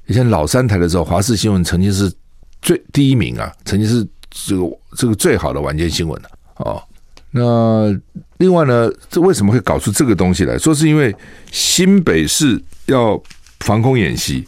[0.06, 2.12] 以前老三台的时候，华视新闻曾经是
[2.60, 4.06] 最第一名啊，曾经是
[4.46, 4.64] 这个
[4.96, 6.82] 这个最好的晚间新闻的哦。
[7.30, 7.92] 那
[8.38, 10.56] 另外呢，这为什么会搞出这个东西来？
[10.58, 11.14] 说是因为
[11.50, 13.20] 新北市要
[13.60, 14.46] 防空演习，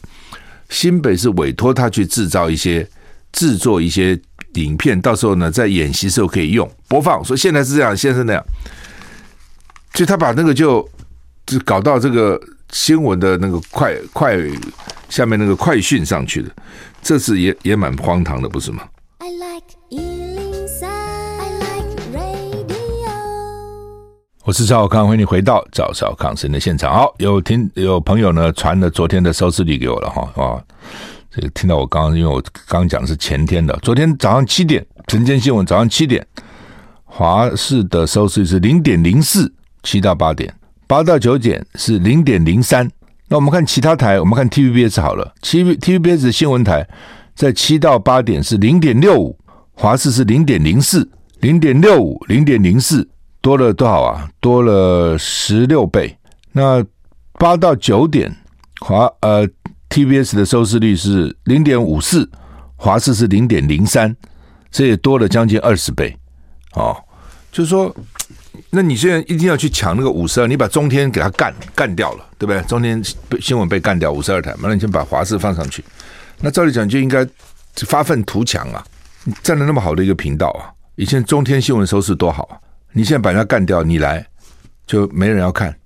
[0.68, 2.88] 新北市委托他去制造一些、
[3.32, 4.16] 制作一些
[4.54, 7.24] 影片，到时候呢，在演习时候可以用播放。
[7.24, 8.44] 说现在是这样，现在是那样，
[9.92, 10.88] 就他把那个就
[11.44, 14.36] 就搞到这个新闻的那个快快
[15.08, 16.50] 下面那个快讯上去的，
[17.02, 18.84] 这是也也蛮荒唐的，不是吗
[19.18, 19.75] ？I like.？
[24.46, 26.94] 我是赵小康，欢迎你回到赵小康新的现场。
[26.94, 30.62] 好，有听有朋友呢传了昨天的收视率给我了哈啊，
[31.32, 36.24] 这个听到我刚刚，因为我刚讲的是前天的，昨天早上七点，晨间新闻早上七点，
[37.02, 40.54] 华视的收视率是零点零四，七到八点，
[40.86, 42.88] 八到九点是零点零三。
[43.26, 46.88] 那我们看其他台，我们看 TVBS 好了，TVBS 的新闻台
[47.34, 49.36] 在七到八点是零点六五，
[49.72, 53.08] 华视是零点零四，零点六五，零点零四。
[53.46, 54.28] 多了多少啊？
[54.40, 56.18] 多了十六倍。
[56.50, 56.84] 那
[57.34, 58.36] 八到九点，
[58.80, 59.48] 华呃
[59.88, 62.28] TBS 的收视率是零点五四，
[62.74, 64.16] 华视是零点零三，
[64.72, 66.16] 这也多了将近二十倍。
[66.72, 66.96] 哦，
[67.52, 67.94] 就是说，
[68.70, 72.60] 那你现在一定要去抢那个五十二，你把中天给他干干掉了，对不对？
[72.62, 73.00] 中天
[73.40, 75.84] 新闻被干掉五十二台，完了你先把华视放上去。
[76.40, 77.24] 那照理讲就应该
[77.86, 78.84] 发愤图强啊！
[79.22, 82.58] 你占了那么好的一个频道啊，以前中天新闻收视多好啊！
[82.96, 84.26] 你现在把人家干掉，你来
[84.86, 85.76] 就没人要看，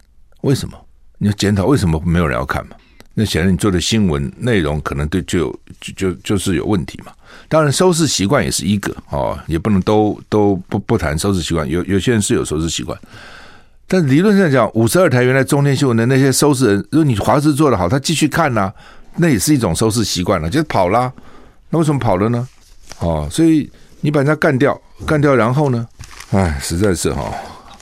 [0.42, 0.79] 为什么？
[1.18, 2.77] 你要检讨为什么没有人要看嘛？
[3.14, 7.11] 那显然你做的新闻内容可能对就就就就是有问题嘛。
[7.49, 11.68] 当然收视习惯也是一个哦，也不能都都不不谈收视习惯。
[11.68, 12.96] 有有些人是有收视习惯，
[13.88, 18.73] 但理论上讲，五十二台原来中天新闻的那些收视人，如果你华视做得好，他继续看呐、
[19.16, 21.12] 那也是一种收视习惯了，就跑啦。
[21.70, 22.49] 那为什么跑了呢？
[23.01, 23.68] 哦，所以
[24.01, 25.85] 你把人家干掉，干掉然后呢？
[26.31, 27.35] 哎，实在是哈，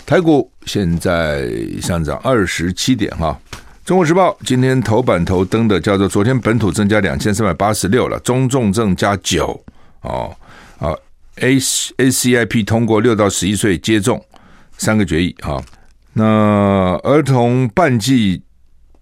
[0.06, 1.50] 台股现在
[1.82, 3.38] 上涨二十七点哈。
[3.84, 9.62] 中国时报今天头版头登的叫做“昨天本土增加两千三百八十六了，中重症加九
[10.00, 10.34] 哦
[10.78, 10.94] 啊
[11.36, 11.58] A
[11.98, 14.24] A C I P 通过六到十一岁接种
[14.78, 15.62] 三个决议哈。
[16.14, 16.24] 那
[17.02, 18.42] 儿童半剂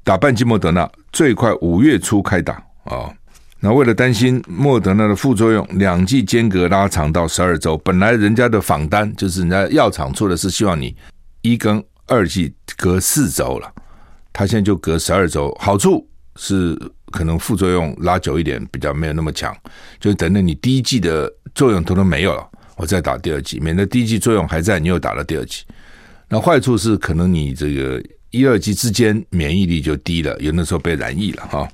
[0.03, 3.13] 打半剂莫德纳最快五月初开打啊。
[3.59, 7.77] 那为了担心莫德纳的副作用，两剂间隔拉长到十二周。
[7.79, 10.95] 本来人家的访单就是人家药厂做的是希望你
[11.41, 13.73] 一跟二剂隔四周了，
[14.33, 15.57] 他现在就隔十二周。
[15.59, 16.79] 好处是
[17.11, 19.57] 可能副作用拉久一点，比较没有那么强。
[19.99, 25.65] 就等等你第一剂的作用都都没有了，我再打第二剂，免得第一剂作用还在，你又打了第二剂。
[26.29, 31.67] 那坏处是可能你这个一二剂之间免疫力就低了，有的时候被染疫了哈。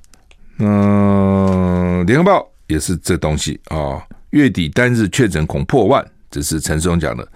[0.58, 7.26] 嗯，联合报也是这东西啊、月底单日确诊恐破万，这是陈时中讲的。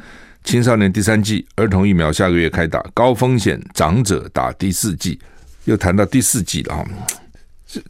[0.44, 5.18] 青少年第三剂儿童疫苗下个月开打，高风险长者打第四剂，
[5.64, 6.84] 又谈到第四剂了啊。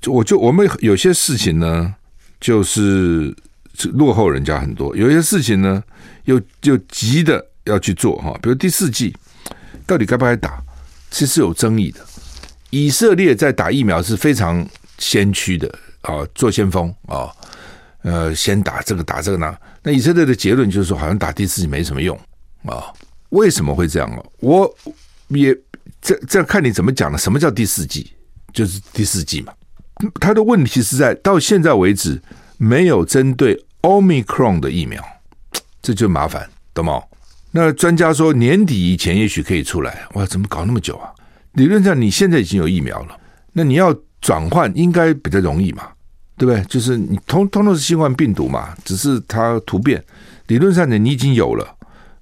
[0.06, 1.94] 我就我们有些事情呢，
[2.40, 3.34] 就是
[3.92, 5.82] 落后人家很多；有些事情呢，
[6.24, 8.32] 又又急的要去做哈。
[8.40, 9.14] 比如第四剂
[9.86, 10.62] 到底该不该打，
[11.10, 12.00] 其实有争议的。
[12.70, 14.66] 以色列在打疫苗是非常。
[14.98, 15.68] 先驱的
[16.02, 17.30] 啊，做先锋啊，
[18.02, 19.56] 呃，先打这个打这个呢。
[19.82, 22.18] 那以色列的结论就是说，好像打第四季没什么用
[22.64, 22.92] 啊。
[23.30, 24.22] 为什么会这样啊？
[24.40, 24.72] 我
[25.28, 25.56] 也
[26.00, 27.18] 这这看你怎么讲了。
[27.18, 28.12] 什么叫第四季？
[28.52, 29.52] 就是第四季嘛。
[30.20, 32.20] 他的问题是在到现在为止
[32.56, 35.04] 没有针对 Omicron 的疫苗，
[35.82, 37.02] 这就麻烦，懂吗？
[37.50, 40.06] 那专家说年底以前也许可以出来。
[40.14, 41.12] 哇，怎么搞那么久啊？
[41.52, 43.20] 理论上你现在已经有疫苗了，
[43.52, 43.94] 那你要。
[44.26, 45.84] 转换应该比较容易嘛，
[46.36, 46.60] 对不对？
[46.64, 50.04] 就是你通通都是新冠病毒嘛，只是它突变。
[50.48, 51.64] 理论上呢，你已经有了，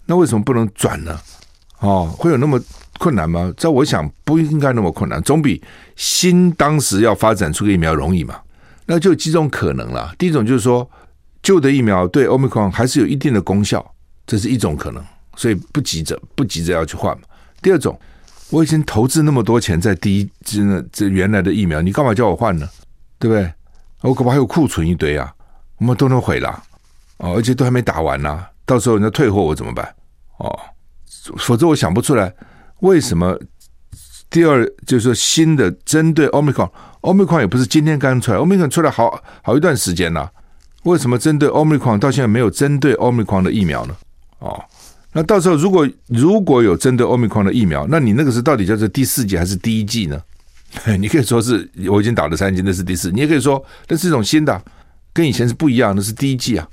[0.04, 1.18] 那为什么不能转呢？
[1.78, 2.60] 哦，会有那么
[2.98, 3.50] 困难吗？
[3.56, 5.62] 在我想不应该那么困难，总比
[5.96, 8.38] 新当时要发展出个疫苗容易嘛。
[8.84, 10.14] 那就几种可能了。
[10.18, 10.86] 第一种就是说，
[11.42, 13.82] 旧的疫苗对 Omicron 还是有一定的功效，
[14.26, 15.02] 这是一种可能，
[15.36, 17.22] 所以不急着不急着要去换嘛。
[17.62, 17.98] 第二种。
[18.54, 22.68] 我已经投资那么多钱在第一支呢这原来的疫苗，你干嘛叫我换呢？
[23.18, 23.52] 对不对？
[24.00, 25.34] 我恐怕还有库存一堆啊，
[25.78, 26.62] 我们都能毁了
[27.16, 29.92] 哦，而且都还没打完呢、到时候人家退货我怎么办？
[30.36, 30.56] 哦，
[31.36, 32.32] 否则我想不出来
[32.78, 33.36] 为什么
[34.30, 40.30] 第二就是说新的针对 Omicron，Omicron 也不是今天刚出来，Omicron 出来好好一段时间了，
[40.84, 43.96] 为什么针对 Omicron 到现在没有针对 Omicron 的疫苗呢？
[44.38, 44.64] 哦。
[45.14, 50.20] 那到时候如果如果有针对 Omicron 的疫苗，那你那个是到底叫做第四剂还是第一剂呢？
[50.98, 54.60] 你可以说是我已经打了三剂，那是第四；你也可以说那是一种新的，
[55.12, 56.68] 跟以前是不一样，那是第一剂啊！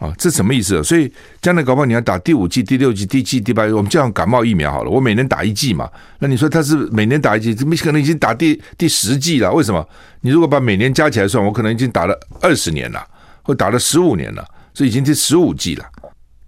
[0.00, 0.82] 啊，这什么意思？
[0.82, 5.88] 所以将来搞不好你要打第五剂、第六剂、第七、第八，我们这样感冒疫苗好了，我每年打一剂嘛。
[6.18, 9.52] 那你说他是每年打一剂，怎么可能已经打第第十剂了？
[9.52, 9.88] 为什么？
[10.22, 13.06] 你如果把每年加起来算，我可能已经打了二十年了，
[13.42, 14.44] 或打了十五年了。
[14.74, 15.84] 所以已经第十五剂了。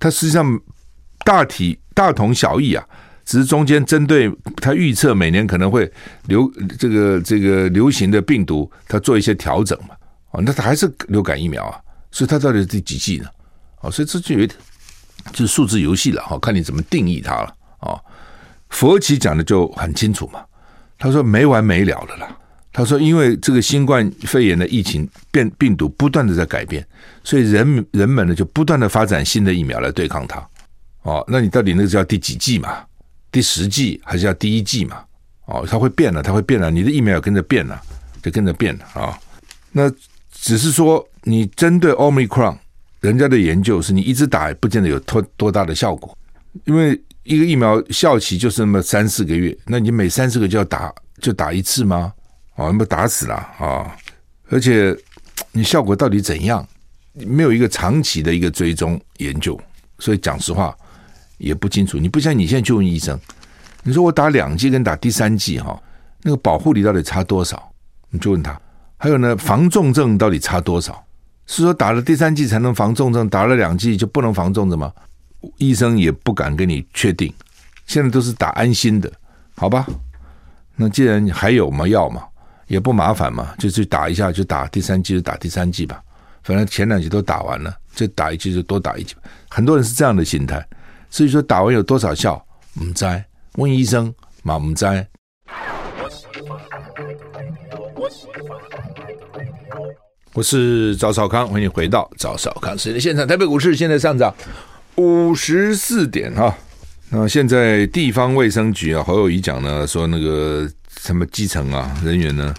[0.00, 0.58] 它实际上
[1.24, 2.84] 大体大同小异啊，
[3.24, 5.90] 只是中间针对他预测每年可能会
[6.26, 9.94] 流这个这个流行的病毒，它做一些调整嘛。
[10.30, 11.78] 哦，那它还是流感疫苗啊，
[12.10, 13.26] 所以它到底是第几季呢？
[13.80, 14.58] 哦，所以这就有点
[15.32, 18.00] 就是数字游戏了哈，看你怎么定义它了啊。
[18.70, 20.40] 佛奇讲的就很清楚嘛，
[20.98, 22.34] 他说没完没了的啦。
[22.72, 26.82] 他说，因为这个新冠肺炎的疫情变病毒不断的在改变，
[27.22, 30.42] 所以人人们呢就不断的发展新的疫苗来对抗它。
[31.02, 32.84] 哦，那你到底那个叫第几剂嘛？
[33.30, 35.02] 第十剂还是要第一剂嘛？
[35.46, 37.80] 哦，它会变了，它会变了，你的疫苗也跟着变了，
[38.22, 39.18] 就跟着变了啊、
[39.72, 39.90] 那
[40.30, 42.56] 只是说你针对 Omicron，
[43.00, 46.16] 人家的研究是你一直打也不见得有多多大的效果，
[46.64, 52.12] 因为一个疫苗效期就是那么三四个月，那你每三四个就要打就打一次吗？
[52.54, 53.96] 哦，那么打死了啊！
[54.50, 54.94] 而且
[55.52, 56.66] 你效果到底怎样？
[57.14, 59.58] 没有一个长期的一个追踪研究，
[59.98, 60.76] 所以讲实话
[61.42, 61.98] 也不清楚。
[61.98, 63.18] 你不像你现在去问医生，
[63.82, 65.80] 你说我打两剂跟打第三剂哈，
[66.22, 67.70] 那个保护力到底差多少？
[68.10, 68.58] 你就问他。
[68.96, 71.04] 还有呢，防重症到底差多少？
[71.46, 74.92] 是说打了第三剂才能防重症，打了两剂就不能防重症吗？
[75.58, 77.32] 医生也不敢跟你确定。
[77.86, 79.12] 现在都是打安心的，
[79.56, 79.86] 好吧？
[80.76, 82.22] 那既然还有嘛药嘛。
[82.68, 86.02] 也不麻烦嘛，就去打一下，就打第三剂就打第三剂吧。
[86.42, 89.14] 反正前两剂都打完了，就打一剂就多打一剂。
[89.50, 90.66] 很多人是这样的心态，
[91.12, 92.42] 所以说打完有多少效，
[92.80, 93.04] 唔知，
[93.56, 94.86] 问医生嘛唔知。
[100.32, 103.28] 我是赵少康，欢迎回到赵少康时的现场。
[103.28, 104.34] 台北股市现在上涨
[104.96, 106.56] 五十四点哈。
[107.10, 110.66] 那现在地方卫生局啊，侯友宜讲呢，说那个。
[111.00, 112.54] 什么基层啊人员呢？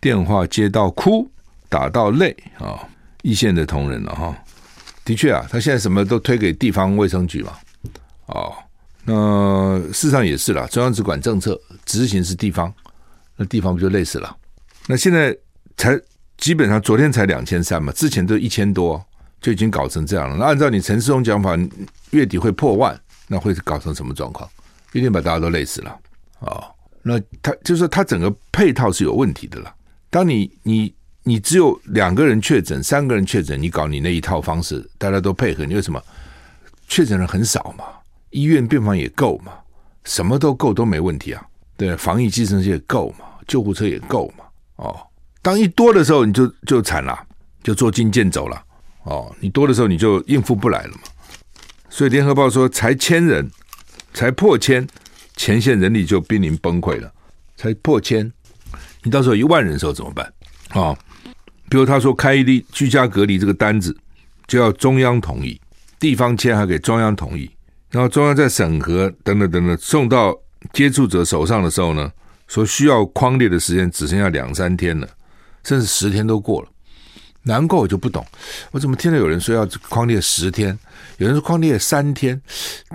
[0.00, 1.30] 电话接到哭，
[1.68, 2.80] 打到累啊！
[3.22, 4.36] 一线的同仁了哈，
[5.04, 7.52] 的确啊，他现在什么都推给地方卫生局嘛。
[8.26, 8.54] 哦，
[9.04, 12.72] 那事实上也是了，中央只管政策，执行是地方，
[13.36, 14.36] 那地方不就累死了？
[14.86, 15.36] 那现在
[15.76, 15.98] 才
[16.36, 19.04] 基本上昨天才两千三嘛，之前都一千多，
[19.40, 20.36] 就已经搞成这样了。
[20.36, 21.56] 那按照你陈世忠讲法，
[22.10, 24.48] 月底会破万，那会搞成什么状况？
[24.92, 25.90] 一定把大家都累死了
[26.40, 26.46] 啊！
[26.46, 26.64] 哦
[27.08, 29.72] 那他就是他整个配套是有问题的了。
[30.10, 36.02] 当你你你只有两个人确诊，三个人确诊，你搞你那一套方式，大家都配合，你为什么
[36.88, 37.84] 确诊人很少嘛？
[38.36, 39.52] 医院病房也够嘛？
[40.04, 41.42] 什么都够都没问题啊。
[41.76, 43.24] 对，防疫计程车也够嘛？
[43.48, 44.44] 救护车也够嘛？
[44.76, 44.94] 哦，
[45.40, 47.18] 当一多的时候，你就就惨了，
[47.62, 48.62] 就捉襟见肘了。
[49.04, 51.00] 哦，你多的时候你就应付不来了嘛。
[51.88, 53.50] 所以联合报说，才千人，
[54.12, 54.86] 才破千。
[55.38, 57.12] 前线人力就濒临崩溃了，
[57.56, 58.32] 才破千，
[59.02, 60.24] 你到时候一万人的时候怎么办
[60.70, 60.98] 啊、哦？
[61.68, 63.94] 比如他说开一例居家隔离这个单子，
[64.46, 65.60] 就要中央同意，
[65.98, 67.50] 地方签还给中央同意，
[67.90, 70.36] 然后中央在审核等等等等，送到
[70.72, 72.10] 接触者手上的时候呢，
[72.48, 75.08] 说需要框列的时间只剩下两三天了，
[75.64, 76.68] 甚至十天都过了。
[77.42, 78.26] 难怪我就不懂，
[78.72, 80.76] 我怎么听到有人说要框列十天，
[81.18, 82.40] 有人说框列三天，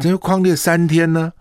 [0.01, 1.31] 怎么框列三天呢？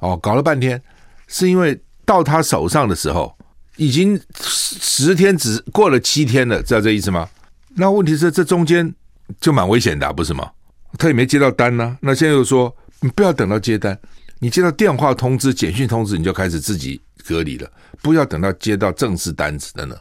[0.00, 0.80] 哦，搞了半天，
[1.26, 3.34] 是因为到他手上的时候，
[3.76, 7.26] 已经十天只过了七天了，知道这意思吗？
[7.74, 8.94] 那问题是这中间
[9.40, 10.50] 就蛮危险的，不是吗？
[10.98, 13.98] 他也没接到单呢、那现在又说你不要等到接单，
[14.38, 17.70] 你接到电话通知、简讯通知，你就开始自己隔离了，
[18.02, 19.96] 不要等到接到正式单子的呢。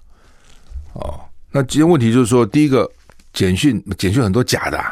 [0.93, 1.19] 哦，
[1.51, 2.89] 那今天问题就是说，第一个
[3.33, 4.83] 简讯简讯很多假的、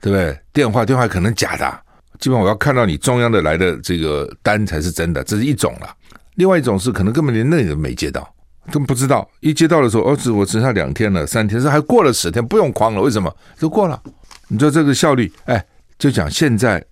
[0.00, 0.36] 对不对？
[0.52, 1.80] 电话电话可能假的、
[2.18, 5.96] 基本上我要看到你中央的来的这个单才是真的，这是一种了。
[6.34, 8.28] 另外一种是可能根本连那个都没接到，
[8.72, 9.28] 都不知道。
[9.40, 13.00] 一接到的时候，哦，只我只剩下两天了，三天，这还过了十天，不用框了。
[13.00, 13.32] 为什么？
[13.60, 14.02] 都过了。
[14.48, 15.64] 你说这个效率，哎，
[15.98, 16.84] 就讲现在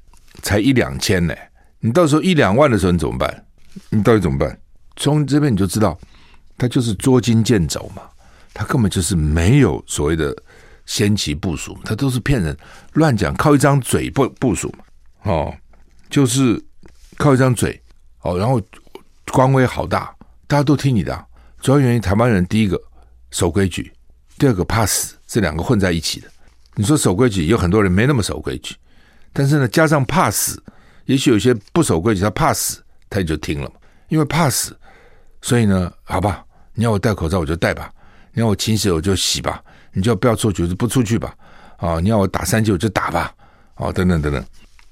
[0.43, 1.35] 才一两千呢，
[1.81, 3.47] 你到时候一两万的时候你怎么办？
[3.89, 4.59] 你到底怎么办？
[4.97, 5.99] 从这边你就知道，
[6.59, 8.03] 他就是捉襟见肘嘛，
[8.53, 10.37] 他根本就是没有所谓的
[10.85, 12.57] 先期部署，他都是骗人，
[12.95, 14.85] 乱讲，靠一张嘴部部署嘛。
[15.31, 15.55] 哦，
[16.09, 16.63] 就是
[17.17, 17.81] 靠一张嘴
[18.23, 18.61] 哦，然后
[19.33, 20.15] 官威好大，
[20.47, 21.27] 大家都听你的。
[21.61, 22.81] 主要原因，台湾人第一个
[23.31, 23.93] 守规矩，
[24.39, 26.29] 第二个怕死，这两个混在一起的。
[26.75, 28.75] 你说守规矩，有很多人没那么守规矩，
[29.33, 30.63] 但是呢，加上怕死，
[31.05, 33.77] 也许有些不守规矩，他怕死，他也就听了嘛。
[34.09, 34.77] 因为怕死，
[35.41, 37.93] 所以呢，好吧，你要我戴口罩我就戴吧，
[38.33, 39.63] 你要我勤洗我就洗吧，
[39.93, 41.33] 你就不要出去就不出去吧，
[41.77, 43.33] 啊、你要我打三剂我就打吧，
[43.77, 44.45] 哦，等等等等。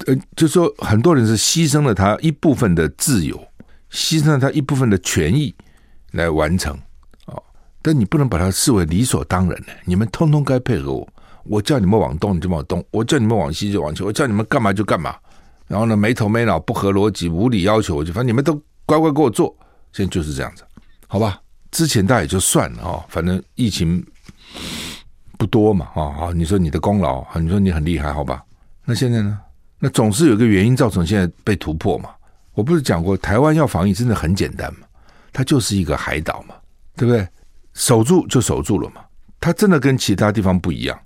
[0.07, 3.37] 呃，就说很多人是牺牲了他一部分的自由，
[3.91, 5.53] 牺牲了他一部分的权益
[6.13, 6.79] 来完成，
[7.27, 7.43] 哦，
[7.83, 11.09] 但你不能把它视为理所当然的，你们通通该配合我，
[11.49, 15.17] 我叫你们往东你就往东，我叫你们往西就往西，我叫你们干嘛就干嘛。
[15.67, 18.55] 然后呢，没头没脑、不合逻辑、无理要求，我就反正你们都
[18.87, 19.55] 乖乖给我做。
[19.93, 20.63] 现在就是这样子，
[21.07, 21.41] 好吧？
[21.71, 24.03] 之前大家也就算了哦，反正疫情
[25.37, 28.43] 不多嘛，啊好，你说你的功劳，你说你很厉害，好吧？
[28.85, 29.39] 那现在呢？
[29.79, 32.11] 那总是有一个原因造成现在被突破嘛。
[32.55, 34.81] 我不是讲过，台湾要防疫真的很简单嘛？
[35.33, 36.55] 它就是一个海岛嘛，
[36.97, 37.27] 对不对？
[37.75, 39.03] 守住就守住了嘛。
[39.39, 40.99] 它真的跟其他地方不一样。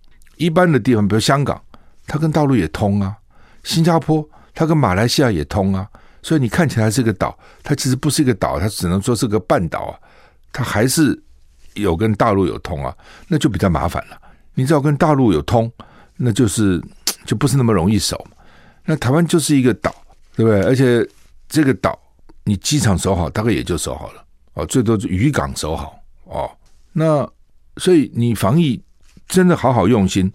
[0.43, 1.61] 一般的地方，比如香港，
[2.07, 3.15] 它跟大陆也通啊；
[3.63, 5.89] 新加坡，它跟马来西亚也通啊。
[6.21, 9.95] 所以你看起来是个岛，它其实不是一个岛，它只能说是个半岛啊。
[10.53, 11.21] 它还是
[11.75, 12.93] 有跟大陆有通啊，
[13.29, 14.21] 那就比较麻烦了。
[14.55, 15.71] 你只要跟大陆有通，
[16.17, 16.83] 那就是
[17.25, 18.27] 就不是那么容易守。
[18.85, 19.95] 那台湾就是一个岛，
[20.35, 20.61] 对不对？
[20.63, 21.09] 而且
[21.49, 21.97] 这个岛，
[22.45, 24.25] 你机场守好，大概也就守好了
[24.55, 26.51] 哦，最多是渔港守好哦。
[26.93, 27.29] 那
[27.77, 28.81] 所以你防疫
[29.33, 30.31] 真的好好用心，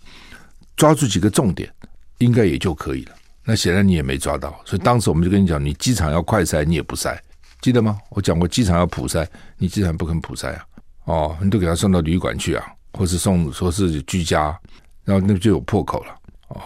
[0.75, 1.71] 抓住几个重点，
[2.17, 3.11] 应该也就可以了。
[3.45, 7.15] 那显然你也没抓到，所以当时我们就跟你讲，你机场要快筛，你也不筛，
[7.61, 7.95] 记得吗？
[8.09, 9.23] 我讲过机场要普筛，
[9.59, 10.65] 你机场不肯普筛啊？
[11.05, 14.59] 哦，你都给他送到旅馆去啊，或是送说是居家，
[15.05, 16.15] 然后那就有破口了
[16.47, 16.59] 哦。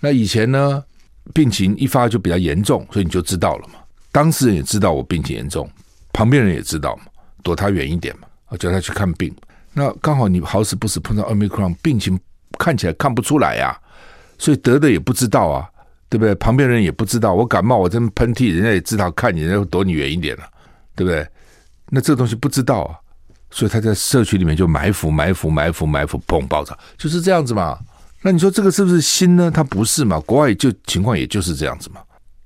[0.00, 0.84] 那以前呢，
[1.32, 3.80] 病情一发就比较严重，所以你就知道了嘛。
[4.12, 5.66] 当事人也知道我病情严重，
[6.12, 7.04] 旁边人也知道嘛，
[7.42, 9.34] 躲他远一点嘛，我叫他去看病。
[9.72, 12.18] 那刚好你好死不死碰到 Omicron，病情
[12.58, 13.78] 看起来看不出来呀，
[14.38, 15.68] 所以得的也不知道啊。
[16.10, 16.34] 对不对？
[16.34, 20.42] 旁边人也不知道，我感冒，我这么喷嚏，人家也知道，看你，人家会躲你远一点了，
[20.96, 21.24] 对不对？
[21.88, 22.98] 那这个东西不知道啊，
[23.52, 27.78] 所以他在社区里面就埋伏、埋伏、埋伏、埋伏，砰，爆炸，就是这样子嘛。
[28.22, 29.48] 那你说这个是不是新呢？
[29.54, 30.18] 它不是嘛？
[30.26, 32.00] 国外就情况也就是这样子嘛。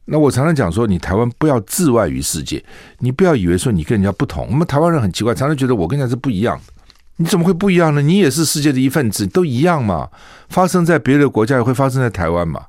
[0.05, 2.63] 那我常常讲说，你台湾不要自外于世界，
[2.99, 4.47] 你不要以为说你跟人家不同。
[4.51, 6.74] 我们台湾人很奇怪，常常觉得我跟人家是不一样的。
[7.17, 8.03] 你怎么会不一样呢？
[8.03, 10.09] 你也是世界的一份子，都一样嘛。
[10.49, 12.67] 发生在别的国家也会发生在台湾嘛。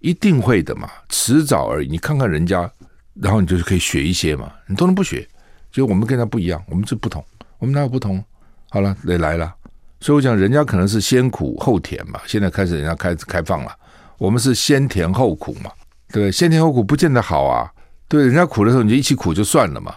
[0.00, 1.88] 一定会的嘛，迟早而已。
[1.88, 2.70] 你看看人家，
[3.14, 4.52] 然后你就是可以学一些嘛。
[4.68, 5.26] 你都能不学，
[5.72, 7.24] 就我们跟他不一样，我们是不同。
[7.58, 8.22] 我们哪有不同？
[8.70, 9.52] 好了，得来了。
[10.00, 12.20] 所以我讲，人家可能是先苦后甜嘛。
[12.26, 13.72] 现在开始，人家开始开放了，
[14.18, 15.70] 我们是先甜后苦嘛，
[16.12, 16.30] 对不对？
[16.30, 17.68] 先甜后苦不见得好啊。
[18.06, 19.96] 对，人家苦的时候你就一起苦就算了嘛。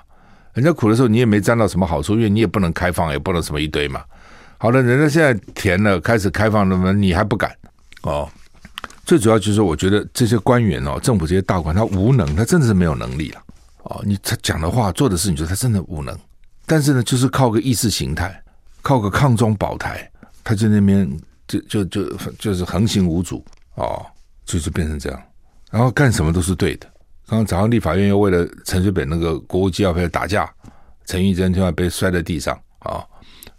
[0.53, 4.03] 人家苦的时候你也没沾到什么好处，因为你也不能开放，也不能什么一堆嘛。
[4.57, 7.55] 好了，人家现在填了，开始开放了嘛，你还不敢
[8.03, 8.29] 哦。
[9.05, 13.41] 最主要就是，我觉得这些官员哦，政府这些大官，他无能，他真的是没有能力了
[13.83, 14.01] 哦。
[14.05, 16.17] 你他讲的话、做的事你说他真的无能。
[16.65, 18.41] 但是呢，就是靠个意识形态，
[18.81, 20.09] 靠个抗中保台，
[20.43, 21.09] 他在那边
[21.47, 23.43] 就就就就是横行无阻
[23.75, 24.05] 哦，
[24.45, 25.21] 就是变成这样。
[25.71, 26.87] 然后干什么都是对的。
[27.31, 30.53] 刚刚早上立法院又为了陈水扁那个国务机要费打架，
[31.05, 33.01] 陈玉珍另外被摔在地上啊，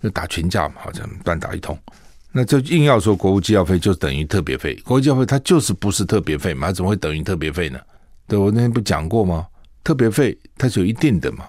[0.03, 1.79] 就打群架嘛，好像乱打一通。
[2.33, 6.67] 那就硬要说国务机要费就等于特别费，国务机要费它就是不是特别费嘛？
[6.67, 7.81] 它怎么会等于特别费呢？
[8.29, 9.47] 对，我那天不讲过吗？
[9.83, 11.47] 特别费它是有一定的嘛，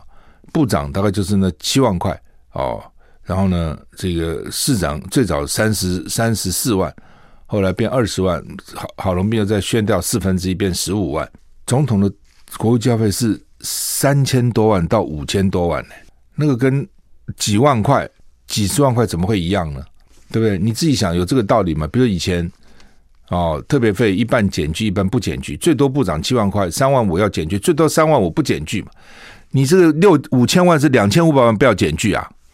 [0.54, 2.18] 部长大概就是那七万块
[2.54, 2.82] 哦，
[3.24, 6.96] 然后呢，这个市长最早三十三十四万，
[7.46, 8.42] 后来变二十万，
[8.76, 11.30] 好郝龙斌又再宣掉四分之一变十五万，
[11.66, 12.11] 总统的
[12.57, 15.95] 国务机要费是三千多万到五千多万呢，
[16.36, 16.88] 那个跟
[17.38, 18.09] 几万块、
[18.47, 19.84] 几十万块怎么会一样呢？
[20.32, 20.57] 对不对？
[20.57, 21.88] 你自己想有这个道理吗？
[21.88, 22.51] 比如以前
[23.30, 28.89] 哦，特别费一半减去，一半不减去，最多部长七万块，三万五要减去，最多三万五不减去嘛。
[29.51, 32.30] 你这个六五千万是两千五百万不要减去啊？